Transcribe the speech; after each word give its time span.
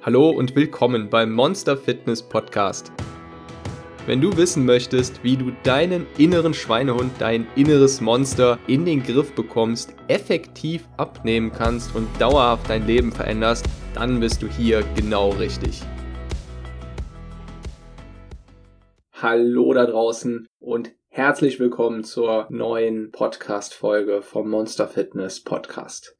Hallo 0.00 0.30
und 0.30 0.54
willkommen 0.54 1.10
beim 1.10 1.32
Monster 1.32 1.76
Fitness 1.76 2.22
Podcast. 2.22 2.92
Wenn 4.06 4.20
du 4.20 4.36
wissen 4.36 4.64
möchtest, 4.64 5.24
wie 5.24 5.36
du 5.36 5.50
deinen 5.64 6.06
inneren 6.16 6.54
Schweinehund, 6.54 7.10
dein 7.18 7.48
inneres 7.56 8.00
Monster 8.00 8.60
in 8.68 8.84
den 8.84 9.02
Griff 9.02 9.34
bekommst, 9.34 9.96
effektiv 10.06 10.86
abnehmen 10.96 11.50
kannst 11.50 11.96
und 11.96 12.08
dauerhaft 12.20 12.70
dein 12.70 12.86
Leben 12.86 13.10
veränderst, 13.10 13.66
dann 13.92 14.20
bist 14.20 14.40
du 14.40 14.46
hier 14.46 14.84
genau 14.94 15.30
richtig. 15.30 15.82
Hallo 19.14 19.74
da 19.74 19.84
draußen 19.84 20.46
und 20.60 20.92
herzlich 21.08 21.58
willkommen 21.58 22.04
zur 22.04 22.46
neuen 22.50 23.10
Podcast-Folge 23.10 24.22
vom 24.22 24.48
Monster 24.48 24.86
Fitness 24.86 25.42
Podcast. 25.42 26.14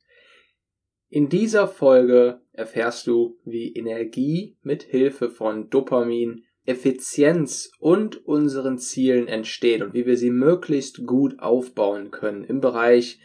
In 1.11 1.29
dieser 1.29 1.69
Folge 1.69 2.43
erfährst 2.53 3.07
du, 3.07 3.39
wie 3.45 3.73
Energie 3.73 4.57
mit 4.63 4.83
Hilfe 4.83 5.31
von 5.31 5.71
Dopamin, 5.71 6.45
Effizienz 6.67 7.71
und 7.79 8.27
unseren 8.27 8.77
Zielen 8.79 9.27
entsteht 9.27 9.81
und 9.81 9.95
wie 9.95 10.05
wir 10.05 10.19
sie 10.19 10.31
möglichst 10.31 11.07
gut 11.07 11.39
aufbauen 11.39 12.11
können 12.11 12.45
im 12.45 12.61
Bereich 12.61 13.21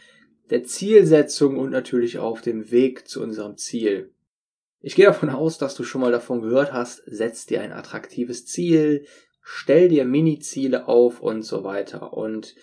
der 0.48 0.64
Zielsetzung 0.64 1.58
und 1.58 1.70
natürlich 1.70 2.18
auf 2.18 2.40
dem 2.40 2.70
Weg 2.70 3.06
zu 3.06 3.22
unserem 3.22 3.58
Ziel. 3.58 4.14
Ich 4.80 4.94
gehe 4.94 5.06
davon 5.06 5.28
aus, 5.28 5.58
dass 5.58 5.74
du 5.74 5.84
schon 5.84 6.00
mal 6.00 6.12
davon 6.12 6.40
gehört 6.40 6.72
hast, 6.72 7.02
setz 7.06 7.44
dir 7.44 7.60
ein 7.60 7.72
attraktives 7.72 8.46
Ziel, 8.46 9.04
stell 9.42 9.88
dir 9.90 10.06
Mini-Ziele 10.06 10.88
auf 10.88 11.20
und 11.20 11.42
so 11.42 11.64
weiter. 11.64 12.14
Und 12.14 12.54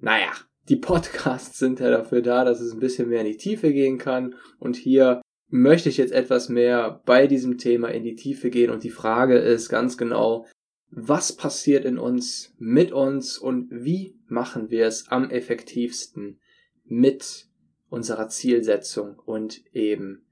naja, 0.00 0.32
die 0.68 0.76
Podcasts 0.76 1.58
sind 1.58 1.80
ja 1.80 1.90
dafür 1.90 2.22
da, 2.22 2.44
dass 2.44 2.60
es 2.60 2.72
ein 2.72 2.80
bisschen 2.80 3.08
mehr 3.08 3.20
in 3.20 3.26
die 3.26 3.36
Tiefe 3.36 3.72
gehen 3.72 3.98
kann. 3.98 4.34
Und 4.58 4.76
hier 4.76 5.20
möchte 5.48 5.88
ich 5.88 5.96
jetzt 5.96 6.12
etwas 6.12 6.48
mehr 6.48 7.02
bei 7.04 7.26
diesem 7.26 7.58
Thema 7.58 7.88
in 7.88 8.04
die 8.04 8.14
Tiefe 8.14 8.50
gehen. 8.50 8.70
Und 8.70 8.84
die 8.84 8.90
Frage 8.90 9.38
ist 9.38 9.68
ganz 9.68 9.96
genau, 9.96 10.46
was 10.90 11.34
passiert 11.34 11.84
in 11.84 11.98
uns, 11.98 12.54
mit 12.58 12.92
uns 12.92 13.38
und 13.38 13.68
wie 13.70 14.18
machen 14.26 14.70
wir 14.70 14.86
es 14.86 15.08
am 15.08 15.30
effektivsten 15.30 16.40
mit 16.84 17.48
unserer 17.88 18.28
Zielsetzung 18.28 19.18
und 19.18 19.62
eben 19.74 20.26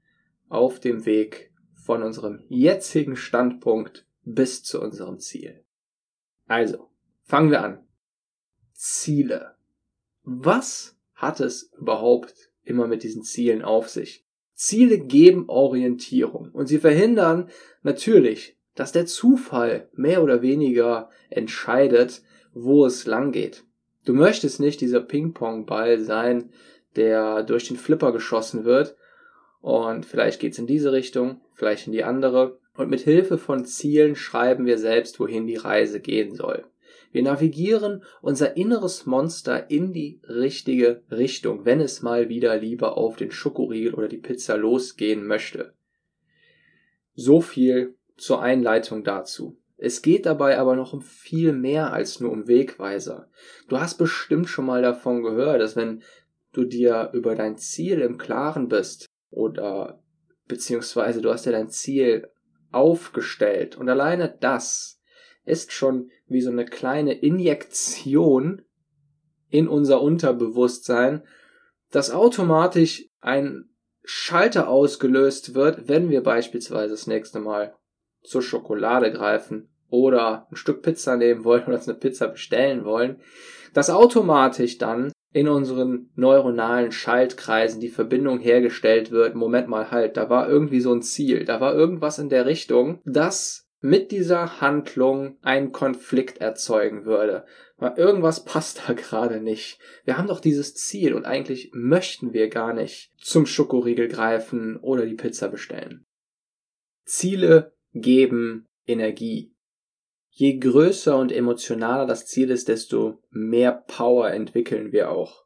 auf 0.47 0.79
dem 0.79 1.05
Weg 1.05 1.53
von 1.73 2.03
unserem 2.03 2.43
jetzigen 2.49 3.15
Standpunkt 3.15 4.05
bis 4.23 4.63
zu 4.63 4.81
unserem 4.81 5.19
Ziel. 5.19 5.63
Also, 6.47 6.89
fangen 7.23 7.51
wir 7.51 7.63
an. 7.63 7.87
Ziele. 8.73 9.55
Was 10.31 10.95
hat 11.15 11.39
es 11.39 11.71
überhaupt 11.79 12.51
immer 12.63 12.85
mit 12.85 13.01
diesen 13.01 13.23
Zielen 13.23 13.63
auf 13.63 13.89
sich? 13.89 14.27
Ziele 14.53 14.99
geben 14.99 15.45
Orientierung 15.49 16.51
und 16.53 16.67
sie 16.67 16.77
verhindern 16.77 17.49
natürlich, 17.81 18.55
dass 18.75 18.91
der 18.91 19.07
Zufall 19.07 19.89
mehr 19.93 20.21
oder 20.21 20.43
weniger 20.43 21.09
entscheidet, 21.31 22.21
wo 22.53 22.85
es 22.85 23.07
lang 23.07 23.31
geht. 23.31 23.63
Du 24.05 24.13
möchtest 24.13 24.59
nicht 24.59 24.81
dieser 24.81 25.01
Ping-Pong-Ball 25.01 25.99
sein, 25.99 26.51
der 26.95 27.41
durch 27.41 27.67
den 27.67 27.77
Flipper 27.77 28.11
geschossen 28.11 28.65
wird 28.65 28.95
und 29.61 30.05
vielleicht 30.05 30.39
geht's 30.39 30.59
in 30.59 30.67
diese 30.67 30.91
Richtung, 30.91 31.41
vielleicht 31.53 31.87
in 31.87 31.93
die 31.93 32.03
andere 32.03 32.59
und 32.75 32.91
mit 32.91 33.01
Hilfe 33.01 33.39
von 33.39 33.65
Zielen 33.65 34.15
schreiben 34.15 34.67
wir 34.67 34.77
selbst, 34.77 35.19
wohin 35.19 35.47
die 35.47 35.55
Reise 35.55 35.99
gehen 35.99 36.35
soll. 36.35 36.65
Wir 37.11 37.23
navigieren 37.23 38.03
unser 38.21 38.55
inneres 38.55 39.05
Monster 39.05 39.69
in 39.71 39.93
die 39.93 40.21
richtige 40.27 41.01
Richtung, 41.09 41.65
wenn 41.65 41.79
es 41.79 42.01
mal 42.01 42.29
wieder 42.29 42.57
lieber 42.57 42.97
auf 42.97 43.15
den 43.15 43.31
Schokoriegel 43.31 43.95
oder 43.95 44.07
die 44.07 44.17
Pizza 44.17 44.55
losgehen 44.55 45.25
möchte. 45.25 45.73
So 47.15 47.41
viel 47.41 47.95
zur 48.17 48.41
Einleitung 48.41 49.03
dazu. 49.03 49.57
Es 49.77 50.01
geht 50.01 50.25
dabei 50.25 50.57
aber 50.57 50.75
noch 50.75 50.93
um 50.93 51.01
viel 51.01 51.53
mehr 51.53 51.93
als 51.93 52.19
nur 52.19 52.31
um 52.31 52.47
Wegweiser. 52.47 53.29
Du 53.69 53.79
hast 53.79 53.95
bestimmt 53.97 54.49
schon 54.49 54.65
mal 54.65 54.81
davon 54.81 55.23
gehört, 55.23 55.61
dass 55.61 55.75
wenn 55.75 56.03
du 56.51 56.65
dir 56.65 57.11
über 57.13 57.35
dein 57.35 57.57
Ziel 57.57 58.01
im 58.01 58.17
Klaren 58.17 58.67
bist 58.67 59.05
oder 59.31 60.03
beziehungsweise 60.47 61.21
du 61.21 61.31
hast 61.31 61.45
dir 61.45 61.51
dein 61.51 61.69
Ziel 61.69 62.29
aufgestellt 62.71 63.77
und 63.77 63.87
alleine 63.87 64.35
das 64.39 64.98
ist 65.49 65.71
schon 65.71 66.11
wie 66.27 66.41
so 66.41 66.51
eine 66.51 66.65
kleine 66.65 67.13
Injektion 67.13 68.61
in 69.49 69.67
unser 69.67 70.01
Unterbewusstsein, 70.01 71.23
dass 71.91 72.11
automatisch 72.11 73.09
ein 73.19 73.69
Schalter 74.03 74.69
ausgelöst 74.69 75.55
wird, 75.55 75.87
wenn 75.87 76.09
wir 76.09 76.23
beispielsweise 76.23 76.91
das 76.91 77.07
nächste 77.07 77.39
Mal 77.39 77.75
zur 78.23 78.41
Schokolade 78.41 79.11
greifen 79.11 79.69
oder 79.89 80.47
ein 80.51 80.55
Stück 80.55 80.81
Pizza 80.81 81.17
nehmen 81.17 81.43
wollen 81.43 81.65
oder 81.65 81.81
eine 81.81 81.95
Pizza 81.95 82.27
bestellen 82.27 82.85
wollen, 82.85 83.21
dass 83.73 83.89
automatisch 83.89 84.77
dann 84.77 85.11
in 85.31 85.47
unseren 85.47 86.09
neuronalen 86.15 86.91
Schaltkreisen 86.91 87.79
die 87.79 87.89
Verbindung 87.89 88.39
hergestellt 88.39 89.11
wird, 89.11 89.35
Moment 89.35 89.67
mal 89.67 89.91
halt, 89.91 90.17
da 90.17 90.29
war 90.29 90.49
irgendwie 90.49 90.81
so 90.81 90.91
ein 90.91 91.03
Ziel, 91.03 91.45
da 91.45 91.61
war 91.61 91.75
irgendwas 91.75 92.17
in 92.17 92.29
der 92.29 92.45
Richtung, 92.45 92.99
das 93.05 93.68
mit 93.81 94.11
dieser 94.11 94.61
Handlung 94.61 95.37
einen 95.41 95.71
Konflikt 95.71 96.39
erzeugen 96.39 97.05
würde. 97.05 97.45
Weil 97.77 97.97
irgendwas 97.97 98.43
passt 98.43 98.83
da 98.87 98.93
gerade 98.95 99.39
nicht. 99.39 99.79
Wir 100.03 100.17
haben 100.17 100.27
doch 100.27 100.39
dieses 100.39 100.75
Ziel 100.75 101.13
und 101.13 101.25
eigentlich 101.25 101.71
möchten 101.73 102.33
wir 102.33 102.49
gar 102.49 102.73
nicht 102.73 103.11
zum 103.17 103.45
Schokoriegel 103.45 104.07
greifen 104.07 104.77
oder 104.77 105.05
die 105.05 105.15
Pizza 105.15 105.47
bestellen. 105.47 106.05
Ziele 107.05 107.73
geben 107.93 108.67
Energie. 108.85 109.53
Je 110.29 110.57
größer 110.57 111.17
und 111.17 111.31
emotionaler 111.31 112.05
das 112.05 112.25
Ziel 112.25 112.51
ist, 112.51 112.67
desto 112.67 113.21
mehr 113.29 113.71
Power 113.87 114.29
entwickeln 114.31 114.91
wir 114.91 115.11
auch. 115.11 115.45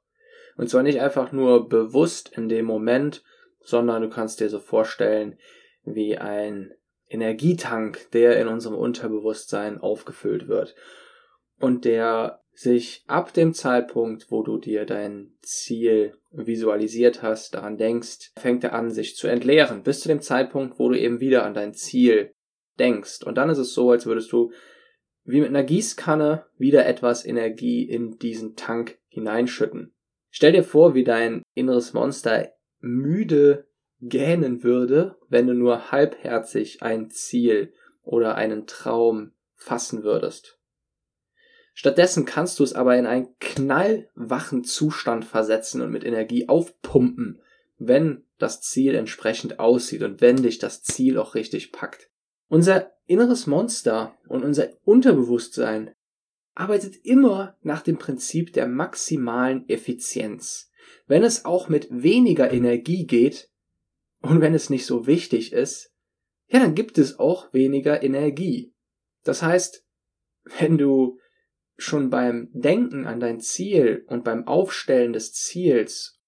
Und 0.55 0.69
zwar 0.69 0.83
nicht 0.83 0.99
einfach 0.99 1.31
nur 1.31 1.67
bewusst 1.67 2.31
in 2.37 2.49
dem 2.49 2.65
Moment, 2.65 3.23
sondern 3.61 4.01
du 4.01 4.09
kannst 4.09 4.39
dir 4.39 4.49
so 4.49 4.59
vorstellen, 4.59 5.39
wie 5.83 6.17
ein 6.17 6.73
Energietank, 7.07 8.09
der 8.11 8.39
in 8.39 8.47
unserem 8.47 8.77
Unterbewusstsein 8.77 9.79
aufgefüllt 9.79 10.47
wird 10.47 10.75
und 11.59 11.85
der 11.85 12.41
sich 12.55 13.03
ab 13.07 13.33
dem 13.33 13.53
Zeitpunkt, 13.53 14.29
wo 14.29 14.43
du 14.43 14.57
dir 14.57 14.85
dein 14.85 15.33
Ziel 15.41 16.15
visualisiert 16.31 17.21
hast, 17.21 17.55
daran 17.55 17.77
denkst, 17.77 18.31
fängt 18.37 18.63
er 18.63 18.73
an, 18.73 18.91
sich 18.91 19.15
zu 19.15 19.27
entleeren, 19.27 19.83
bis 19.83 20.01
zu 20.01 20.07
dem 20.07 20.21
Zeitpunkt, 20.21 20.77
wo 20.79 20.89
du 20.89 20.99
eben 20.99 21.19
wieder 21.19 21.45
an 21.45 21.53
dein 21.53 21.73
Ziel 21.73 22.33
denkst. 22.79 23.23
Und 23.23 23.37
dann 23.37 23.49
ist 23.49 23.57
es 23.57 23.73
so, 23.73 23.91
als 23.91 24.05
würdest 24.05 24.31
du 24.31 24.51
wie 25.25 25.39
mit 25.39 25.49
einer 25.49 25.63
Gießkanne 25.63 26.45
wieder 26.57 26.85
etwas 26.85 27.25
Energie 27.25 27.83
in 27.83 28.17
diesen 28.17 28.55
Tank 28.55 28.99
hineinschütten. 29.07 29.93
Stell 30.29 30.51
dir 30.51 30.63
vor, 30.63 30.95
wie 30.95 31.03
dein 31.03 31.43
inneres 31.53 31.93
Monster 31.93 32.51
müde 32.79 33.67
gähnen 34.09 34.63
würde, 34.63 35.17
wenn 35.29 35.47
du 35.47 35.53
nur 35.53 35.91
halbherzig 35.91 36.81
ein 36.81 37.09
Ziel 37.09 37.73
oder 38.03 38.35
einen 38.35 38.67
Traum 38.67 39.31
fassen 39.55 40.03
würdest. 40.03 40.59
Stattdessen 41.73 42.25
kannst 42.25 42.59
du 42.59 42.63
es 42.63 42.73
aber 42.73 42.97
in 42.97 43.07
einen 43.07 43.35
knallwachen 43.39 44.63
Zustand 44.63 45.25
versetzen 45.25 45.81
und 45.81 45.91
mit 45.91 46.03
Energie 46.03 46.47
aufpumpen, 46.47 47.41
wenn 47.77 48.23
das 48.37 48.61
Ziel 48.61 48.93
entsprechend 48.93 49.59
aussieht 49.59 50.03
und 50.03 50.21
wenn 50.21 50.37
dich 50.37 50.59
das 50.59 50.83
Ziel 50.83 51.17
auch 51.17 51.33
richtig 51.33 51.71
packt. 51.71 52.09
Unser 52.47 52.91
inneres 53.05 53.47
Monster 53.47 54.15
und 54.27 54.43
unser 54.43 54.69
Unterbewusstsein 54.83 55.95
arbeitet 56.53 57.03
immer 57.03 57.57
nach 57.61 57.81
dem 57.81 57.97
Prinzip 57.97 58.53
der 58.53 58.67
maximalen 58.67 59.67
Effizienz. 59.67 60.69
Wenn 61.07 61.23
es 61.23 61.45
auch 61.45 61.69
mit 61.69 61.87
weniger 61.89 62.51
Energie 62.51 63.07
geht, 63.07 63.49
und 64.23 64.41
wenn 64.41 64.53
es 64.53 64.69
nicht 64.69 64.85
so 64.85 65.05
wichtig 65.05 65.51
ist, 65.51 65.93
ja, 66.47 66.59
dann 66.59 66.75
gibt 66.75 66.97
es 66.97 67.19
auch 67.19 67.53
weniger 67.53 68.03
Energie. 68.03 68.73
Das 69.23 69.43
heißt, 69.43 69.85
wenn 70.59 70.77
du 70.77 71.19
schon 71.77 72.09
beim 72.09 72.49
Denken 72.53 73.05
an 73.05 73.19
dein 73.19 73.39
Ziel 73.41 74.05
und 74.07 74.23
beim 74.23 74.47
Aufstellen 74.47 75.13
des 75.13 75.33
Ziels, 75.33 76.21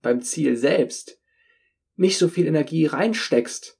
beim 0.00 0.20
Ziel 0.20 0.56
selbst, 0.56 1.20
nicht 1.96 2.18
so 2.18 2.28
viel 2.28 2.46
Energie 2.46 2.86
reinsteckst, 2.86 3.78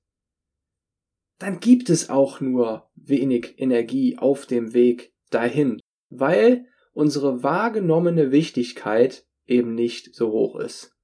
dann 1.39 1.61
gibt 1.61 1.91
es 1.91 2.11
auch 2.11 2.41
nur 2.41 2.91
wenig 2.95 3.55
Energie 3.59 4.19
auf 4.19 4.47
dem 4.47 4.75
Weg 4.75 5.15
dahin, 5.31 5.81
weil 6.09 6.67
unsere 6.93 7.43
wahrgenommene 7.43 8.33
Wichtigkeit 8.33 9.27
eben 9.47 9.75
nicht 9.75 10.15
so 10.15 10.33
hoch 10.33 10.59
ist. 10.59 10.97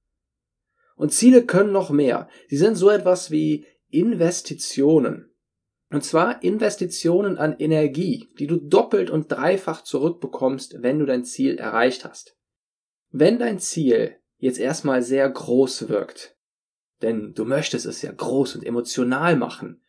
Und 0.97 1.13
Ziele 1.13 1.45
können 1.45 1.71
noch 1.71 1.91
mehr. 1.91 2.27
Sie 2.49 2.57
sind 2.57 2.75
so 2.75 2.89
etwas 2.89 3.31
wie 3.31 3.65
Investitionen. 3.89 5.31
Und 5.89 6.03
zwar 6.03 6.43
Investitionen 6.43 7.37
an 7.37 7.55
Energie, 7.59 8.27
die 8.39 8.47
du 8.47 8.57
doppelt 8.57 9.09
und 9.09 9.31
dreifach 9.31 9.83
zurückbekommst, 9.83 10.81
wenn 10.81 10.99
du 10.99 11.05
dein 11.05 11.23
Ziel 11.23 11.57
erreicht 11.57 12.03
hast. 12.03 12.35
Wenn 13.09 13.39
dein 13.39 13.59
Ziel 13.59 14.17
jetzt 14.37 14.59
erstmal 14.59 15.01
sehr 15.01 15.29
groß 15.29 15.87
wirkt, 15.87 16.35
denn 17.01 17.33
du 17.33 17.45
möchtest 17.45 17.85
es 17.85 18.01
ja 18.01 18.11
groß 18.11 18.55
und 18.55 18.65
emotional 18.65 19.37
machen, 19.37 19.81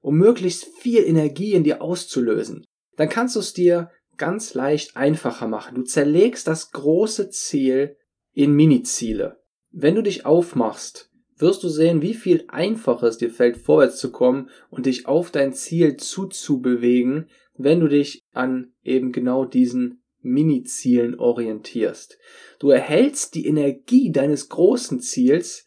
um 0.00 0.18
möglichst 0.18 0.66
viel 0.78 1.02
Energie 1.04 1.54
in 1.54 1.64
dir 1.64 1.80
auszulösen, 1.80 2.66
dann 2.96 3.08
kannst 3.08 3.36
du 3.36 3.40
es 3.40 3.52
dir 3.54 3.90
ganz 4.16 4.54
leicht 4.54 4.96
einfacher 4.96 5.46
machen. 5.46 5.74
Du 5.76 5.82
zerlegst 5.82 6.46
das 6.46 6.72
große 6.72 7.30
Ziel 7.30 7.96
in 8.32 8.52
Mini-Ziele. 8.52 9.40
Wenn 9.78 9.94
du 9.94 10.02
dich 10.02 10.24
aufmachst, 10.24 11.10
wirst 11.36 11.62
du 11.62 11.68
sehen, 11.68 12.00
wie 12.00 12.14
viel 12.14 12.44
einfacher 12.48 13.08
es 13.08 13.18
dir 13.18 13.28
fällt, 13.28 13.58
vorwärts 13.58 13.98
zu 13.98 14.10
kommen 14.10 14.48
und 14.70 14.86
dich 14.86 15.06
auf 15.06 15.30
dein 15.30 15.52
Ziel 15.52 15.98
zuzubewegen, 15.98 17.28
wenn 17.58 17.80
du 17.80 17.88
dich 17.88 18.22
an 18.32 18.72
eben 18.82 19.12
genau 19.12 19.44
diesen 19.44 20.02
Mini-Zielen 20.22 21.18
orientierst. 21.18 22.18
Du 22.58 22.70
erhältst 22.70 23.34
die 23.34 23.46
Energie 23.46 24.10
deines 24.12 24.48
großen 24.48 25.00
Ziels, 25.00 25.66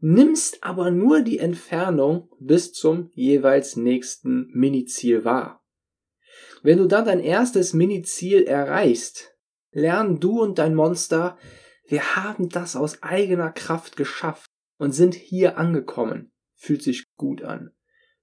nimmst 0.00 0.64
aber 0.64 0.90
nur 0.90 1.20
die 1.20 1.38
Entfernung 1.38 2.28
bis 2.40 2.72
zum 2.72 3.10
jeweils 3.14 3.76
nächsten 3.76 4.50
Mini-Ziel 4.54 5.24
wahr. 5.24 5.64
Wenn 6.64 6.78
du 6.78 6.86
dann 6.86 7.04
dein 7.04 7.20
erstes 7.20 7.74
Mini-Ziel 7.74 8.42
erreichst, 8.42 9.36
lernen 9.70 10.18
du 10.18 10.42
und 10.42 10.58
dein 10.58 10.74
Monster, 10.74 11.38
wir 11.88 12.16
haben 12.16 12.48
das 12.48 12.76
aus 12.76 13.02
eigener 13.02 13.50
Kraft 13.50 13.96
geschafft 13.96 14.50
und 14.78 14.92
sind 14.92 15.14
hier 15.14 15.58
angekommen. 15.58 16.32
Fühlt 16.54 16.82
sich 16.82 17.04
gut 17.16 17.42
an. 17.42 17.70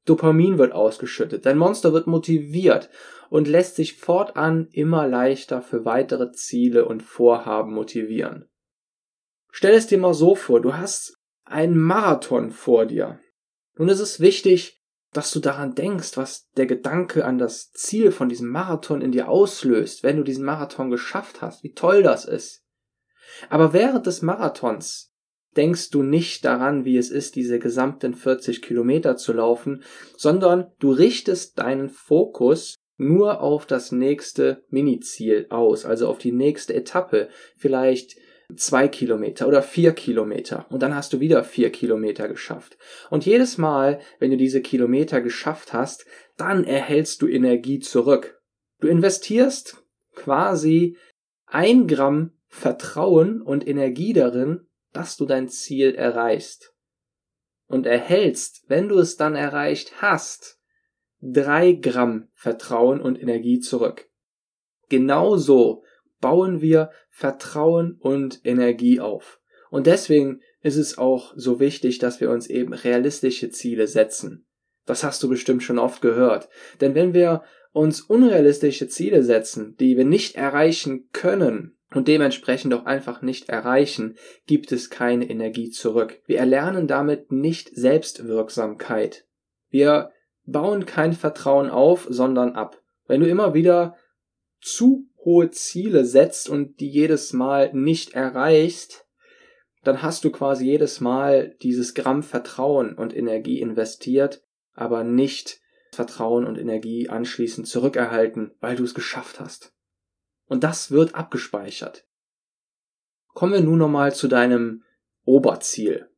Dopamin 0.05 0.57
wird 0.57 0.73
ausgeschüttet, 0.73 1.45
dein 1.45 1.57
Monster 1.57 1.93
wird 1.93 2.07
motiviert 2.07 2.89
und 3.29 3.47
lässt 3.47 3.75
sich 3.75 3.97
fortan 3.97 4.67
immer 4.71 5.07
leichter 5.07 5.61
für 5.61 5.85
weitere 5.85 6.31
Ziele 6.31 6.85
und 6.85 7.03
Vorhaben 7.03 7.73
motivieren. 7.73 8.49
Stell 9.49 9.73
es 9.75 9.87
dir 9.87 9.97
mal 9.97 10.13
so 10.13 10.35
vor, 10.35 10.61
du 10.61 10.75
hast 10.75 11.17
einen 11.45 11.77
Marathon 11.77 12.51
vor 12.51 12.85
dir. 12.85 13.19
Nun 13.77 13.87
ist 13.87 13.99
es 13.99 14.19
wichtig, 14.19 14.81
dass 15.13 15.31
du 15.31 15.39
daran 15.39 15.75
denkst, 15.75 16.17
was 16.17 16.49
der 16.57 16.65
Gedanke 16.65 17.23
an 17.23 17.37
das 17.37 17.71
Ziel 17.71 18.11
von 18.11 18.27
diesem 18.27 18.49
Marathon 18.49 19.01
in 19.01 19.11
dir 19.11 19.29
auslöst, 19.29 20.03
wenn 20.03 20.17
du 20.17 20.23
diesen 20.23 20.43
Marathon 20.43 20.89
geschafft 20.89 21.41
hast, 21.41 21.63
wie 21.63 21.73
toll 21.73 22.03
das 22.03 22.25
ist. 22.25 22.62
Aber 23.49 23.73
während 23.73 24.05
des 24.05 24.21
Marathons 24.21 25.13
denkst 25.55 25.89
du 25.91 26.03
nicht 26.03 26.45
daran, 26.45 26.85
wie 26.85 26.97
es 26.97 27.09
ist, 27.09 27.35
diese 27.35 27.59
gesamten 27.59 28.13
40 28.13 28.61
Kilometer 28.61 29.17
zu 29.17 29.33
laufen, 29.33 29.83
sondern 30.17 30.71
du 30.79 30.91
richtest 30.91 31.59
deinen 31.59 31.89
Fokus 31.89 32.75
nur 32.97 33.41
auf 33.41 33.65
das 33.65 33.91
nächste 33.91 34.63
Miniziel 34.69 35.47
aus, 35.49 35.85
also 35.85 36.07
auf 36.07 36.17
die 36.17 36.31
nächste 36.31 36.73
Etappe, 36.73 37.29
vielleicht 37.57 38.15
zwei 38.55 38.87
Kilometer 38.87 39.47
oder 39.47 39.61
vier 39.61 39.93
Kilometer 39.93 40.67
und 40.69 40.83
dann 40.83 40.95
hast 40.95 41.13
du 41.13 41.19
wieder 41.19 41.43
vier 41.43 41.71
Kilometer 41.71 42.27
geschafft. 42.27 42.77
Und 43.09 43.25
jedes 43.25 43.57
Mal, 43.57 43.99
wenn 44.19 44.31
du 44.31 44.37
diese 44.37 44.61
Kilometer 44.61 45.21
geschafft 45.21 45.73
hast, 45.73 46.05
dann 46.37 46.63
erhältst 46.63 47.21
du 47.21 47.27
Energie 47.27 47.79
zurück. 47.79 48.41
Du 48.79 48.87
investierst 48.87 49.83
quasi 50.13 50.97
ein 51.45 51.87
Gramm 51.87 52.31
Vertrauen 52.55 53.41
und 53.41 53.67
Energie 53.67 54.13
darin, 54.13 54.67
dass 54.93 55.17
du 55.17 55.25
dein 55.25 55.49
Ziel 55.49 55.95
erreichst. 55.95 56.75
Und 57.65 57.87
erhältst, 57.87 58.63
wenn 58.67 58.89
du 58.89 58.99
es 58.99 59.17
dann 59.17 59.35
erreicht 59.35 60.03
hast, 60.03 60.61
drei 61.19 61.71
Gramm 61.71 62.29
Vertrauen 62.35 63.01
und 63.01 63.19
Energie 63.19 63.59
zurück. 63.59 64.07
Genauso 64.87 65.83
bauen 66.21 66.61
wir 66.61 66.91
Vertrauen 67.09 67.97
und 67.99 68.41
Energie 68.43 68.99
auf. 68.99 69.41
Und 69.71 69.87
deswegen 69.87 70.41
ist 70.61 70.77
es 70.77 70.99
auch 70.99 71.33
so 71.35 71.59
wichtig, 71.59 71.97
dass 71.97 72.21
wir 72.21 72.29
uns 72.29 72.47
eben 72.47 72.73
realistische 72.73 73.49
Ziele 73.49 73.87
setzen. 73.87 74.45
Das 74.85 75.03
hast 75.03 75.23
du 75.23 75.27
bestimmt 75.27 75.63
schon 75.63 75.79
oft 75.79 76.03
gehört. 76.03 76.49
Denn 76.81 76.93
wenn 76.93 77.15
wir 77.15 77.41
uns 77.71 78.01
unrealistische 78.01 78.87
Ziele 78.87 79.23
setzen, 79.23 79.75
die 79.79 79.97
wir 79.97 80.05
nicht 80.05 80.35
erreichen 80.35 81.09
können, 81.13 81.72
und 81.93 82.07
dementsprechend 82.07 82.73
auch 82.73 82.85
einfach 82.85 83.21
nicht 83.21 83.49
erreichen, 83.49 84.17
gibt 84.45 84.71
es 84.71 84.89
keine 84.89 85.29
Energie 85.29 85.69
zurück. 85.69 86.21
Wir 86.25 86.39
erlernen 86.39 86.87
damit 86.87 87.31
nicht 87.31 87.75
Selbstwirksamkeit. 87.75 89.25
Wir 89.69 90.11
bauen 90.45 90.85
kein 90.85 91.13
Vertrauen 91.13 91.69
auf, 91.69 92.07
sondern 92.09 92.53
ab. 92.53 92.81
Wenn 93.07 93.21
du 93.21 93.27
immer 93.27 93.53
wieder 93.53 93.95
zu 94.61 95.07
hohe 95.23 95.51
Ziele 95.51 96.05
setzt 96.05 96.49
und 96.49 96.79
die 96.79 96.89
jedes 96.89 97.33
Mal 97.33 97.73
nicht 97.73 98.13
erreichst, 98.13 99.05
dann 99.83 100.01
hast 100.01 100.23
du 100.23 100.31
quasi 100.31 100.65
jedes 100.65 101.01
Mal 101.01 101.55
dieses 101.61 101.93
Gramm 101.93 102.23
Vertrauen 102.23 102.93
und 102.93 103.15
Energie 103.15 103.59
investiert, 103.59 104.43
aber 104.73 105.03
nicht 105.03 105.59
Vertrauen 105.91 106.45
und 106.45 106.57
Energie 106.57 107.09
anschließend 107.09 107.67
zurückerhalten, 107.67 108.51
weil 108.59 108.75
du 108.75 108.83
es 108.83 108.93
geschafft 108.93 109.39
hast. 109.39 109.72
Und 110.53 110.63
das 110.63 110.91
wird 110.91 111.15
abgespeichert. 111.15 112.05
Kommen 113.29 113.53
wir 113.53 113.61
nun 113.61 113.79
nochmal 113.79 114.13
zu 114.13 114.27
deinem 114.27 114.83
Oberziel. 115.25 116.11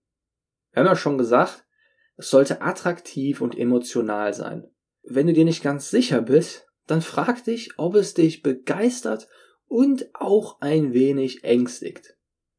Wir 0.73 0.81
haben 0.81 0.87
ja 0.87 0.97
schon 0.97 1.17
gesagt, 1.17 1.63
es 2.17 2.31
sollte 2.31 2.61
attraktiv 2.61 3.39
und 3.39 3.57
emotional 3.57 4.33
sein. 4.33 4.69
Wenn 5.03 5.27
du 5.27 5.31
dir 5.31 5.45
nicht 5.45 5.63
ganz 5.63 5.89
sicher 5.89 6.21
bist, 6.21 6.67
dann 6.85 7.01
frag 7.01 7.45
dich, 7.45 7.79
ob 7.79 7.95
es 7.95 8.13
dich 8.13 8.41
begeistert 8.43 9.29
und 9.67 10.13
auch 10.13 10.59
ein 10.59 10.91
wenig 10.91 11.45
ängstigt. 11.45 12.17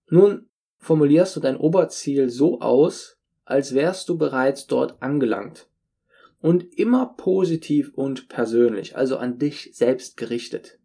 Nun 0.09 0.49
formulierst 0.79 1.37
du 1.37 1.41
dein 1.41 1.59
Oberziel 1.59 2.31
so 2.31 2.63
aus, 2.63 3.19
als 3.45 3.75
wärst 3.75 4.09
du 4.09 4.17
bereits 4.17 4.67
dort 4.67 5.03
angelangt. 5.03 5.69
Und 6.41 6.79
immer 6.79 7.15
positiv 7.19 7.93
und 7.93 8.31
persönlich, 8.31 8.97
also 8.97 9.19
an 9.19 9.39
dich 9.39 9.73
selbst 9.75 10.17
gerichtet. 10.17 10.79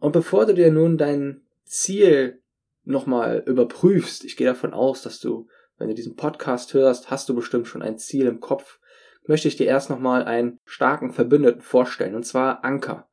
Und 0.00 0.12
bevor 0.12 0.46
du 0.46 0.54
dir 0.54 0.70
nun 0.70 0.96
dein 0.98 1.42
Ziel 1.64 2.40
nochmal 2.84 3.42
überprüfst, 3.46 4.24
ich 4.24 4.36
gehe 4.36 4.46
davon 4.46 4.72
aus, 4.72 5.02
dass 5.02 5.20
du, 5.20 5.48
wenn 5.76 5.88
du 5.88 5.94
diesen 5.94 6.16
Podcast 6.16 6.74
hörst, 6.74 7.10
hast 7.10 7.28
du 7.28 7.34
bestimmt 7.34 7.68
schon 7.68 7.82
ein 7.82 7.98
Ziel 7.98 8.26
im 8.26 8.40
Kopf, 8.40 8.78
möchte 9.26 9.48
ich 9.48 9.56
dir 9.56 9.66
erst 9.66 9.90
nochmal 9.90 10.24
einen 10.24 10.58
starken 10.64 11.12
Verbündeten 11.12 11.60
vorstellen, 11.60 12.14
und 12.14 12.24
zwar 12.24 12.64
Anker. 12.64 13.08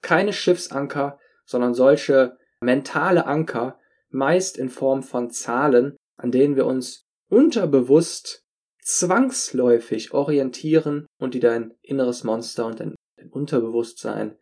Keine 0.00 0.32
Schiffsanker, 0.32 1.18
sondern 1.44 1.74
solche 1.74 2.36
mentale 2.60 3.26
Anker, 3.26 3.78
meist 4.10 4.56
in 4.56 4.68
Form 4.68 5.02
von 5.02 5.30
Zahlen, 5.30 5.96
an 6.16 6.30
denen 6.30 6.56
wir 6.56 6.66
uns 6.66 7.06
unterbewusst 7.28 8.44
zwangsläufig 8.80 10.12
orientieren 10.12 11.06
und 11.18 11.34
die 11.34 11.40
dein 11.40 11.74
inneres 11.82 12.22
Monster 12.22 12.66
und 12.66 12.78
dein 12.78 12.94
Unterbewusstsein 13.30 14.38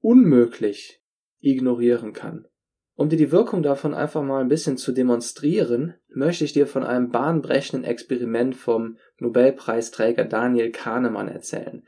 unmöglich 0.00 1.01
ignorieren 1.42 2.12
kann. 2.12 2.46
Um 2.94 3.08
dir 3.08 3.16
die 3.16 3.32
Wirkung 3.32 3.62
davon 3.62 3.94
einfach 3.94 4.22
mal 4.22 4.40
ein 4.40 4.48
bisschen 4.48 4.76
zu 4.76 4.92
demonstrieren, 4.92 5.94
möchte 6.08 6.44
ich 6.44 6.52
dir 6.52 6.66
von 6.66 6.84
einem 6.84 7.10
bahnbrechenden 7.10 7.84
Experiment 7.84 8.54
vom 8.54 8.96
Nobelpreisträger 9.18 10.24
Daniel 10.24 10.70
Kahnemann 10.70 11.28
erzählen. 11.28 11.84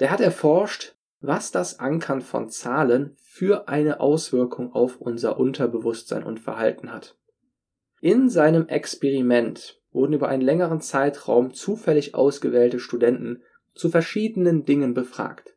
Der 0.00 0.10
hat 0.10 0.20
erforscht, 0.20 0.94
was 1.20 1.50
das 1.50 1.78
Ankern 1.78 2.20
von 2.20 2.50
Zahlen 2.50 3.16
für 3.22 3.68
eine 3.68 4.00
Auswirkung 4.00 4.72
auf 4.72 5.00
unser 5.00 5.38
Unterbewusstsein 5.38 6.24
und 6.24 6.40
Verhalten 6.40 6.92
hat. 6.92 7.16
In 8.00 8.28
seinem 8.28 8.66
Experiment 8.66 9.80
wurden 9.92 10.14
über 10.14 10.28
einen 10.28 10.42
längeren 10.42 10.80
Zeitraum 10.80 11.54
zufällig 11.54 12.14
ausgewählte 12.14 12.80
Studenten 12.80 13.42
zu 13.74 13.88
verschiedenen 13.88 14.64
Dingen 14.64 14.94
befragt. 14.94 15.51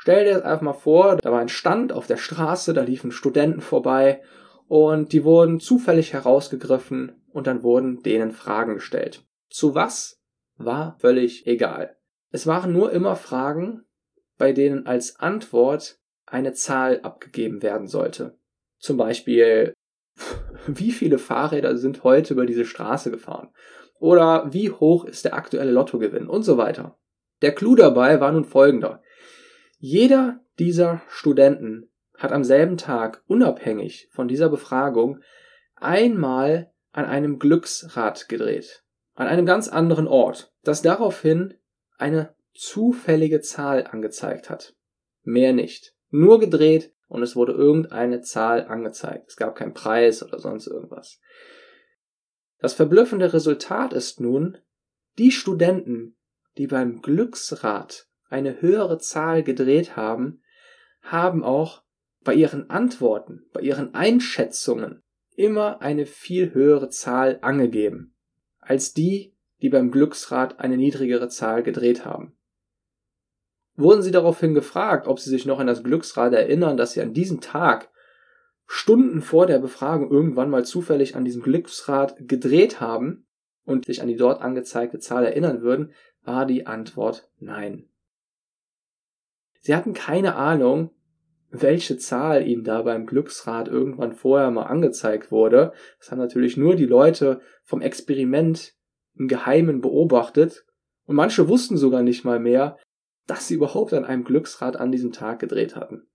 Stell 0.00 0.24
dir 0.24 0.32
das 0.32 0.44
einfach 0.44 0.62
mal 0.62 0.72
vor, 0.72 1.16
da 1.16 1.30
war 1.30 1.40
ein 1.40 1.50
Stand 1.50 1.92
auf 1.92 2.06
der 2.06 2.16
Straße, 2.16 2.72
da 2.72 2.80
liefen 2.80 3.12
Studenten 3.12 3.60
vorbei 3.60 4.22
und 4.66 5.12
die 5.12 5.24
wurden 5.24 5.60
zufällig 5.60 6.14
herausgegriffen 6.14 7.20
und 7.32 7.46
dann 7.46 7.62
wurden 7.62 8.02
denen 8.02 8.30
Fragen 8.30 8.74
gestellt. 8.74 9.26
Zu 9.50 9.74
was 9.74 10.18
war 10.56 10.96
völlig 11.00 11.46
egal. 11.46 11.98
Es 12.30 12.46
waren 12.46 12.72
nur 12.72 12.92
immer 12.92 13.14
Fragen, 13.14 13.84
bei 14.38 14.52
denen 14.52 14.86
als 14.86 15.20
Antwort 15.20 15.98
eine 16.24 16.54
Zahl 16.54 17.00
abgegeben 17.02 17.62
werden 17.62 17.86
sollte. 17.86 18.38
Zum 18.78 18.96
Beispiel, 18.96 19.74
wie 20.66 20.92
viele 20.92 21.18
Fahrräder 21.18 21.76
sind 21.76 22.04
heute 22.04 22.32
über 22.32 22.46
diese 22.46 22.64
Straße 22.64 23.10
gefahren? 23.10 23.50
Oder 23.98 24.50
wie 24.50 24.70
hoch 24.70 25.04
ist 25.04 25.26
der 25.26 25.34
aktuelle 25.34 25.72
Lottogewinn? 25.72 26.26
Und 26.26 26.42
so 26.42 26.56
weiter. 26.56 26.98
Der 27.42 27.54
Clou 27.54 27.74
dabei 27.74 28.18
war 28.18 28.32
nun 28.32 28.46
folgender. 28.46 29.02
Jeder 29.82 30.44
dieser 30.58 31.00
Studenten 31.08 31.90
hat 32.14 32.32
am 32.32 32.44
selben 32.44 32.76
Tag 32.76 33.24
unabhängig 33.26 34.08
von 34.12 34.28
dieser 34.28 34.50
Befragung 34.50 35.22
einmal 35.74 36.70
an 36.92 37.06
einem 37.06 37.38
Glücksrad 37.38 38.28
gedreht, 38.28 38.84
an 39.14 39.26
einem 39.26 39.46
ganz 39.46 39.68
anderen 39.68 40.06
Ort, 40.06 40.52
das 40.64 40.82
daraufhin 40.82 41.54
eine 41.96 42.34
zufällige 42.52 43.40
Zahl 43.40 43.86
angezeigt 43.86 44.50
hat. 44.50 44.74
Mehr 45.22 45.54
nicht. 45.54 45.94
Nur 46.10 46.40
gedreht 46.40 46.92
und 47.08 47.22
es 47.22 47.34
wurde 47.34 47.52
irgendeine 47.52 48.20
Zahl 48.20 48.66
angezeigt. 48.66 49.30
Es 49.30 49.36
gab 49.36 49.56
keinen 49.56 49.72
Preis 49.72 50.22
oder 50.22 50.40
sonst 50.40 50.66
irgendwas. 50.66 51.22
Das 52.58 52.74
verblüffende 52.74 53.32
Resultat 53.32 53.94
ist 53.94 54.20
nun, 54.20 54.58
die 55.16 55.30
Studenten, 55.30 56.18
die 56.58 56.66
beim 56.66 57.00
Glücksrad 57.00 58.09
eine 58.30 58.62
höhere 58.62 58.98
Zahl 58.98 59.42
gedreht 59.42 59.96
haben, 59.96 60.42
haben 61.02 61.44
auch 61.44 61.82
bei 62.22 62.34
ihren 62.34 62.70
Antworten, 62.70 63.44
bei 63.52 63.60
ihren 63.60 63.94
Einschätzungen 63.94 65.02
immer 65.36 65.82
eine 65.82 66.06
viel 66.06 66.54
höhere 66.54 66.88
Zahl 66.88 67.38
angegeben 67.42 68.14
als 68.70 68.94
die, 68.94 69.34
die 69.62 69.68
beim 69.68 69.90
Glücksrad 69.90 70.60
eine 70.60 70.76
niedrigere 70.76 71.28
Zahl 71.28 71.64
gedreht 71.64 72.04
haben. 72.04 72.36
Wurden 73.74 74.02
sie 74.02 74.12
daraufhin 74.12 74.54
gefragt, 74.54 75.08
ob 75.08 75.18
sie 75.18 75.28
sich 75.28 75.44
noch 75.44 75.58
an 75.58 75.66
das 75.66 75.82
Glücksrad 75.82 76.32
erinnern, 76.32 76.76
dass 76.76 76.92
sie 76.92 77.00
an 77.00 77.12
diesem 77.12 77.40
Tag 77.40 77.90
Stunden 78.66 79.22
vor 79.22 79.46
der 79.46 79.58
Befragung 79.58 80.08
irgendwann 80.08 80.50
mal 80.50 80.64
zufällig 80.64 81.16
an 81.16 81.24
diesem 81.24 81.42
Glücksrad 81.42 82.16
gedreht 82.28 82.80
haben 82.80 83.26
und 83.64 83.86
sich 83.86 84.00
an 84.00 84.06
die 84.06 84.16
dort 84.16 84.40
angezeigte 84.40 85.00
Zahl 85.00 85.24
erinnern 85.24 85.62
würden, 85.62 85.92
war 86.22 86.46
die 86.46 86.68
Antwort 86.68 87.28
nein. 87.40 87.89
Sie 89.60 89.74
hatten 89.74 89.92
keine 89.92 90.36
Ahnung, 90.36 90.90
welche 91.50 91.96
Zahl 91.98 92.46
ihnen 92.46 92.64
da 92.64 92.82
beim 92.82 93.06
Glücksrad 93.06 93.68
irgendwann 93.68 94.12
vorher 94.12 94.50
mal 94.50 94.64
angezeigt 94.64 95.30
wurde. 95.30 95.72
Das 95.98 96.10
haben 96.10 96.18
natürlich 96.18 96.56
nur 96.56 96.76
die 96.76 96.86
Leute 96.86 97.40
vom 97.64 97.80
Experiment 97.80 98.74
im 99.14 99.28
Geheimen 99.28 99.80
beobachtet 99.80 100.64
und 101.06 101.16
manche 101.16 101.48
wussten 101.48 101.76
sogar 101.76 102.02
nicht 102.02 102.24
mal 102.24 102.38
mehr, 102.38 102.78
dass 103.26 103.48
sie 103.48 103.54
überhaupt 103.54 103.92
an 103.92 104.04
einem 104.04 104.24
Glücksrad 104.24 104.76
an 104.76 104.92
diesem 104.92 105.12
Tag 105.12 105.40
gedreht 105.40 105.76
hatten. 105.76 106.08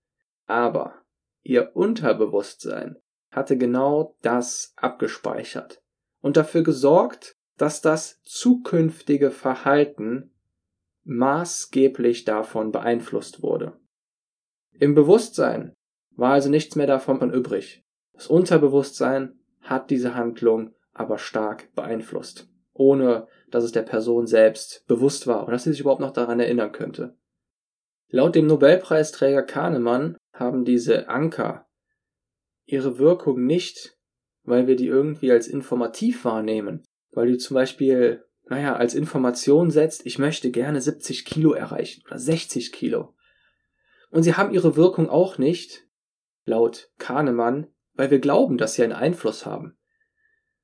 Aber 0.46 1.02
ihr 1.42 1.76
Unterbewusstsein 1.76 2.96
hatte 3.30 3.58
genau 3.58 4.16
das 4.22 4.72
abgespeichert 4.76 5.82
und 6.20 6.36
dafür 6.36 6.62
gesorgt, 6.62 7.36
dass 7.58 7.80
das 7.80 8.20
zukünftige 8.22 9.30
Verhalten 9.30 10.34
maßgeblich 11.06 12.24
davon 12.24 12.72
beeinflusst 12.72 13.42
wurde. 13.42 13.78
Im 14.78 14.94
Bewusstsein 14.94 15.72
war 16.10 16.32
also 16.32 16.50
nichts 16.50 16.76
mehr 16.76 16.86
davon 16.86 17.32
übrig. 17.32 17.84
Das 18.12 18.26
Unterbewusstsein 18.26 19.38
hat 19.60 19.90
diese 19.90 20.14
Handlung 20.14 20.74
aber 20.92 21.18
stark 21.18 21.74
beeinflusst, 21.74 22.48
ohne 22.72 23.28
dass 23.50 23.64
es 23.64 23.72
der 23.72 23.82
Person 23.82 24.26
selbst 24.26 24.84
bewusst 24.86 25.26
war 25.26 25.44
oder 25.44 25.52
dass 25.52 25.64
sie 25.64 25.70
sich 25.70 25.80
überhaupt 25.80 26.00
noch 26.00 26.12
daran 26.12 26.40
erinnern 26.40 26.72
könnte. 26.72 27.16
Laut 28.08 28.34
dem 28.34 28.46
Nobelpreisträger 28.46 29.42
Kahnemann 29.42 30.16
haben 30.32 30.64
diese 30.64 31.08
Anker 31.08 31.66
ihre 32.66 32.98
Wirkung 32.98 33.44
nicht, 33.44 33.96
weil 34.44 34.66
wir 34.66 34.76
die 34.76 34.86
irgendwie 34.86 35.30
als 35.30 35.48
informativ 35.48 36.24
wahrnehmen, 36.24 36.82
weil 37.12 37.28
du 37.28 37.38
zum 37.38 37.54
Beispiel, 37.54 38.24
naja, 38.48 38.76
als 38.76 38.94
Information 38.94 39.70
setzt, 39.70 40.06
ich 40.06 40.18
möchte 40.18 40.50
gerne 40.50 40.80
70 40.80 41.24
Kilo 41.24 41.52
erreichen 41.52 42.02
oder 42.06 42.18
60 42.18 42.72
Kilo. 42.72 43.14
Und 44.10 44.22
sie 44.22 44.34
haben 44.34 44.54
ihre 44.54 44.76
Wirkung 44.76 45.08
auch 45.08 45.36
nicht, 45.36 45.86
laut 46.44 46.90
Kahnemann, 46.98 47.66
weil 47.94 48.10
wir 48.10 48.20
glauben, 48.20 48.56
dass 48.56 48.74
sie 48.74 48.84
einen 48.84 48.92
Einfluss 48.92 49.46
haben. 49.46 49.76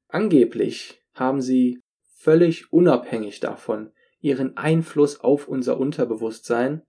Angeblich 0.07 1.03
haben 1.15 1.41
sie 1.41 1.83
völlig 2.17 2.73
unabhängig 2.73 3.41
davon 3.41 3.93
ihren 4.21 4.57
Einfluss 4.57 5.19
auf 5.19 5.49
unser 5.49 5.79
Unterbewusstsein 5.79 6.83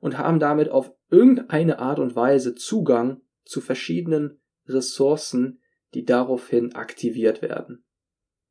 und 0.00 0.18
haben 0.18 0.38
damit 0.38 0.68
auf 0.68 0.92
irgendeine 1.08 1.78
Art 1.78 1.98
und 1.98 2.14
Weise 2.14 2.54
Zugang 2.54 3.22
zu 3.44 3.62
verschiedenen 3.62 4.42
Ressourcen, 4.66 5.62
die 5.94 6.04
daraufhin 6.04 6.74
aktiviert 6.74 7.40
werden. 7.40 7.84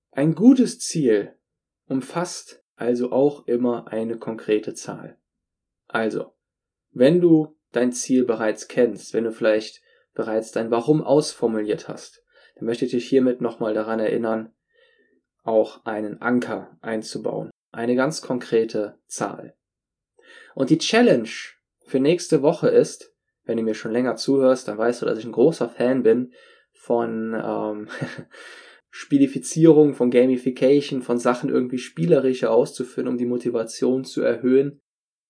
Ein 0.10 0.34
gutes 0.34 0.79
Ziel 0.79 1.37
umfasst 1.88 2.63
also 2.75 3.12
auch 3.12 3.48
immer 3.48 3.88
eine 3.88 4.17
konkrete 4.17 4.74
Zahl. 4.74 5.17
Also, 5.88 6.34
wenn 6.91 7.22
du 7.22 7.56
dein 7.72 7.91
Ziel 7.91 8.24
bereits 8.24 8.67
kennst, 8.67 9.13
wenn 9.13 9.24
du 9.24 9.32
vielleicht 9.32 9.82
bereits 10.13 10.51
dein 10.51 10.72
Warum 10.72 11.03
ausformuliert 11.03 11.88
hast, 11.88 12.24
dann 12.56 12.65
möchte 12.65 12.86
ich 12.86 12.91
dich 12.91 13.08
hiermit 13.08 13.41
nochmal 13.41 13.74
daran 13.74 14.00
erinnern, 14.00 14.53
auch 15.44 15.86
einen 15.86 16.22
Anker 16.22 16.77
einzubauen. 16.82 17.51
Eine 17.72 17.96
ganz 17.96 18.22
konkrete 18.22 19.00
Zahl. 19.08 19.56
Und 20.56 20.70
die 20.70 20.77
Challenge 20.77 21.29
für 21.86 22.00
nächste 22.00 22.41
Woche 22.41 22.67
ist, 22.70 23.13
wenn 23.44 23.58
du 23.58 23.63
mir 23.63 23.75
schon 23.75 23.91
länger 23.91 24.15
zuhörst, 24.15 24.67
dann 24.67 24.77
weißt 24.77 25.01
du, 25.01 25.06
dass 25.06 25.20
ich 25.20 25.25
ein 25.25 25.32
großer 25.32 25.70
Fan 25.70 26.03
bin 26.03 26.34
von 26.74 27.34
ähm, 27.34 27.88
Spielifizierung, 29.00 29.94
von 29.94 30.10
Gamification, 30.10 31.04
von 31.04 31.20
Sachen 31.20 31.51
irgendwie 31.51 31.77
spielerischer 31.77 32.50
auszuführen, 32.50 33.08
um 33.08 33.20
die 33.20 33.27
Motivation 33.27 34.04
zu 34.04 34.24
erhöhen. 34.24 34.82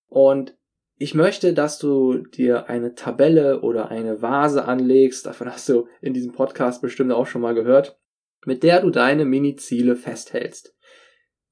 Und 0.07 0.55
ich 0.95 1.13
möchte, 1.13 1.53
dass 1.53 1.77
du 1.77 2.19
dir 2.19 2.69
eine 2.69 2.95
Tabelle 2.95 3.59
oder 3.59 3.89
eine 3.89 4.21
Vase 4.21 4.63
anlegst, 4.63 5.25
davon 5.25 5.51
hast 5.51 5.67
du 5.67 5.89
in 5.99 6.13
diesem 6.13 6.31
Podcast 6.31 6.81
bestimmt 6.81 7.11
auch 7.11 7.27
schon 7.27 7.41
mal 7.41 7.55
gehört, 7.55 7.99
mit 8.45 8.63
der 8.63 8.79
du 8.79 8.89
deine 8.89 9.25
Mini-Ziele 9.25 9.97
festhältst. 9.97 10.73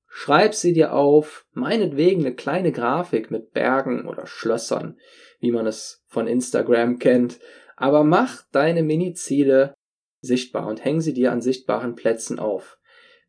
Schreib 0.07 0.53
sie 0.53 0.71
dir 0.71 0.93
auf, 0.93 1.45
meinetwegen 1.51 2.21
eine 2.21 2.33
kleine 2.33 2.71
Grafik 2.71 3.29
mit 3.29 3.51
Bergen 3.51 4.07
oder 4.07 4.25
Schlössern, 4.25 4.97
wie 5.41 5.51
man 5.51 5.67
es 5.67 6.01
von 6.07 6.27
Instagram 6.27 6.97
kennt, 6.97 7.41
aber 7.75 8.05
mach 8.05 8.43
deine 8.53 8.83
Mini-Ziele 8.83 9.74
sichtbar 10.21 10.67
und 10.67 10.83
häng 10.83 11.01
sie 11.01 11.13
dir 11.13 11.31
an 11.31 11.41
sichtbaren 11.41 11.95
Plätzen 11.95 12.39
auf. 12.39 12.77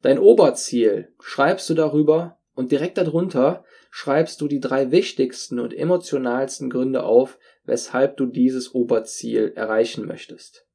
Dein 0.02 0.18
Oberziel 0.18 1.12
schreibst 1.20 1.68
du 1.68 1.74
darüber 1.74 2.38
und 2.54 2.72
direkt 2.72 2.98
darunter 2.98 3.64
schreibst 3.90 4.40
du 4.40 4.48
die 4.48 4.60
drei 4.60 4.90
wichtigsten 4.90 5.58
und 5.58 5.74
emotionalsten 5.74 6.70
Gründe 6.70 7.04
auf, 7.04 7.38
weshalb 7.64 8.16
du 8.16 8.26
dieses 8.26 8.74
Oberziel 8.74 9.52
erreichen 9.56 10.06
möchtest. 10.06 10.66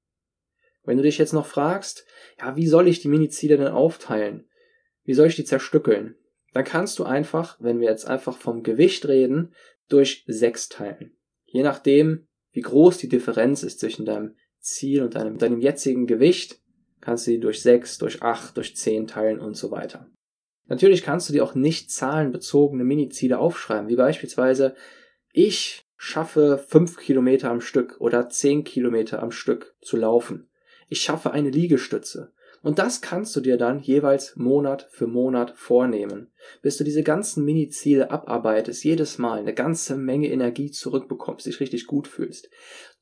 Wenn 0.84 0.98
du 0.98 1.03
dich 1.03 1.18
jetzt 1.18 1.34
noch 1.34 1.46
fragst, 1.46 2.06
ja, 2.39 2.56
wie 2.56 2.68
soll 2.68 2.88
ich 2.88 3.00
die 3.00 3.08
Mini-Ziele 3.08 3.58
denn 3.58 3.68
aufteilen? 3.68 4.50
Wie 5.03 5.13
soll 5.13 5.27
ich 5.27 5.36
die 5.36 5.46
zerstückeln? 5.46 6.15
Dann 6.53 6.63
kannst 6.63 7.00
du 7.00 7.03
einfach, 7.03 7.58
wenn 7.60 7.80
wir 7.80 7.89
jetzt 7.89 8.08
einfach 8.08 8.38
vom 8.38 8.63
Gewicht 8.63 9.08
reden, 9.08 9.53
durch 9.88 10.24
sechs 10.27 10.70
teilen. 10.70 11.15
Je 11.46 11.63
nachdem, 11.63 12.27
wie 12.51 12.62
groß 12.62 12.98
die 12.98 13.10
Differenz 13.10 13.63
ist 13.63 13.80
zwischen 13.80 14.06
deinem 14.06 14.36
Ziel 14.62 15.03
und 15.03 15.15
deinem, 15.15 15.38
deinem 15.38 15.60
jetzigen 15.60 16.08
Gewicht, 16.08 16.60
kannst 17.01 17.27
du 17.27 17.32
die 17.32 17.39
durch 17.39 17.62
sechs, 17.62 17.98
durch 17.98 18.22
acht, 18.22 18.56
durch 18.58 18.75
zehn 18.75 19.08
teilen 19.08 19.39
und 19.39 19.56
so 19.56 19.72
weiter. 19.72 20.10
Natürlich 20.68 21.03
kannst 21.03 21.27
du 21.27 21.34
dir 21.34 21.44
auch 21.44 21.56
nicht 21.56 21.91
zahlenbezogene 21.91 22.84
Mini-Ziele 22.84 23.39
aufschreiben, 23.39 23.89
wie 23.89 23.96
beispielsweise 23.96 24.75
ich 25.34 25.86
schaffe 25.98 26.63
fünf 26.68 26.98
Kilometer 26.98 27.51
am 27.51 27.62
Stück 27.62 28.00
oder 28.00 28.30
zehn 28.30 28.63
Kilometer 28.63 29.22
am 29.22 29.32
Stück 29.32 29.75
zu 29.82 29.98
laufen. 29.98 30.50
Ich 30.88 31.01
schaffe 31.01 31.32
eine 31.32 31.50
Liegestütze. 31.50 32.34
Und 32.63 32.77
das 32.77 33.01
kannst 33.01 33.36
du 33.36 33.41
dir 33.41 33.58
dann 33.58 33.80
jeweils 33.80 34.36
Monat 34.36 34.88
für 34.91 35.08
Monat 35.08 35.53
vornehmen, 35.58 36.32
bis 36.62 36.77
du 36.77 36.84
diese 36.84 37.01
ganzen 37.01 37.44
Mini-Ziele 37.44 38.12
abarbeitest, 38.12 38.84
jedes 38.84 39.18
Mal 39.18 39.39
eine 39.39 39.56
ganze 39.56 39.96
Menge 39.96 40.30
Energie 40.30 40.70
zurückbekommst, 40.70 41.48
dich 41.48 41.60
richtig 41.60 41.88
gut 41.88 42.08
fühlst. 42.08 42.51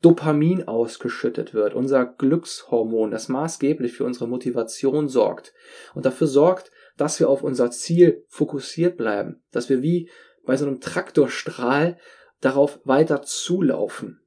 Dopamin 0.02 0.66
ausgeschüttet 0.68 1.54
wird, 1.54 1.74
unser 1.74 2.06
Glückshormon, 2.06 3.12
das 3.12 3.28
maßgeblich 3.28 3.92
für 3.92 4.06
unsere 4.06 4.30
Motivation 4.30 5.10
sorgt 5.10 5.54
und 5.94 6.06
dafür 6.06 6.28
sorgt, 6.28 6.72
dass 6.96 7.20
wir 7.20 7.30
auf 7.30 7.44
unser 7.44 7.70
Ziel 7.70 8.24
fokussiert 8.30 8.96
bleiben, 8.96 9.44
dass 9.52 9.68
wir 9.68 9.82
wie 9.82 10.10
bei 10.46 10.56
so 10.56 10.66
einem 10.66 10.80
Traktorstrahl 10.80 11.98
darauf 12.40 12.80
weiter 12.86 13.24
zulaufen. 13.24 14.22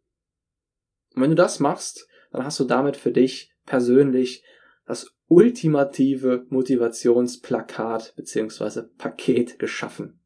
Und 1.14 1.22
wenn 1.22 1.30
du 1.30 1.36
das 1.36 1.58
machst, 1.58 2.06
dann 2.32 2.44
hast 2.44 2.60
du 2.60 2.64
damit 2.64 2.98
für 2.98 3.12
dich 3.12 3.54
persönlich 3.64 4.44
das 4.86 5.14
ultimative 5.32 6.46
Motivationsplakat 6.50 8.14
beziehungsweise 8.16 8.90
Paket 8.98 9.58
geschaffen. 9.58 10.20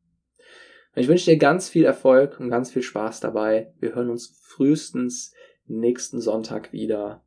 Ich 0.97 1.07
wünsche 1.07 1.31
dir 1.31 1.37
ganz 1.37 1.69
viel 1.69 1.85
Erfolg 1.85 2.41
und 2.41 2.51
ganz 2.51 2.73
viel 2.73 2.83
Spaß 2.83 3.21
dabei. 3.21 3.73
Wir 3.79 3.95
hören 3.95 4.11
uns 4.11 4.37
frühestens 4.43 5.33
nächsten 5.67 6.21
Sonntag 6.21 6.73
wieder. 6.73 7.25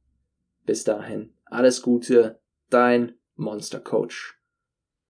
Bis 0.65 0.83
dahin, 0.83 1.33
alles 1.45 1.81
Gute, 1.81 2.41
dein 2.69 3.13
Monster 3.35 3.79
Coach. 3.79 4.38